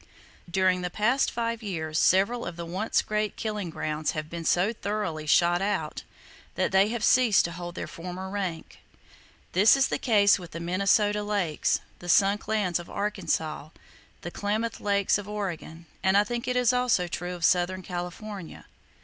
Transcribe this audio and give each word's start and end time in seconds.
During 0.49 0.81
the 0.81 0.89
past 0.89 1.29
five 1.29 1.61
years, 1.61 1.99
several 1.99 2.43
of 2.47 2.55
the 2.55 2.65
once 2.65 3.03
great 3.03 3.35
killing 3.35 3.69
grounds 3.69 4.13
have 4.13 4.31
been 4.31 4.45
so 4.45 4.73
thoroughly 4.73 5.27
"shot 5.27 5.61
out" 5.61 6.01
that 6.55 6.71
they 6.71 6.87
have 6.87 7.03
ceased 7.03 7.45
to 7.45 7.51
hold 7.51 7.75
their 7.75 7.85
former 7.85 8.27
rank. 8.27 8.79
This 9.51 9.77
is 9.77 9.89
the 9.89 9.99
case 9.99 10.39
with 10.39 10.53
the 10.53 10.59
Minnesota 10.59 11.21
Lakes, 11.21 11.81
the 11.99 12.09
Sunk 12.09 12.47
Lands 12.47 12.79
of 12.79 12.89
Arkansas, 12.89 13.69
the 14.21 14.31
Klamath 14.31 14.79
Lakes 14.79 15.19
of 15.19 15.29
Oregon, 15.29 15.85
and 16.01 16.17
I 16.17 16.23
think 16.23 16.47
it 16.47 16.55
is 16.55 16.73
also 16.73 17.07
true 17.07 17.35
of 17.35 17.45
southern 17.45 17.83
California. 17.83 18.65